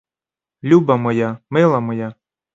[0.63, 2.15] Люба моя, мила моя!